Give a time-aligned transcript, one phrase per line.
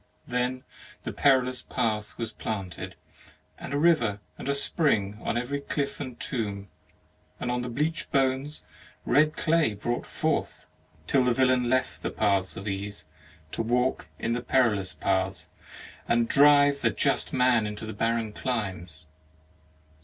[0.25, 0.63] Then
[1.03, 2.95] the perilous path was planted,
[3.59, 7.41] And a river and a spring On every cliff and tomb; 5 THE MARRIAGE OF
[7.43, 8.63] And on the bleached bones
[9.05, 10.65] Red clay brought forth:
[11.05, 13.05] Till the villain left the paths of ease
[13.51, 15.49] To walk in perilous paths,
[16.09, 19.05] and drive The just man into barren climes.